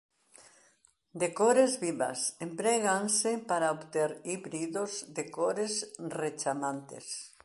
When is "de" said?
1.21-1.27, 5.15-5.23